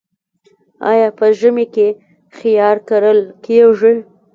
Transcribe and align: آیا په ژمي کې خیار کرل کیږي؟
آیا 0.91 1.07
په 1.17 1.25
ژمي 1.39 1.65
کې 1.73 1.87
خیار 2.37 2.77
کرل 2.87 3.19
کیږي؟ 3.45 3.93